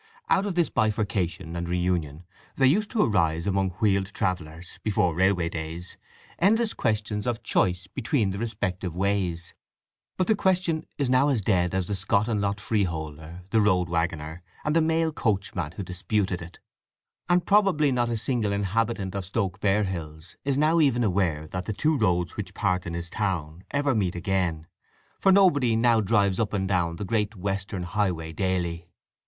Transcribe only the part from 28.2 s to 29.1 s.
dally.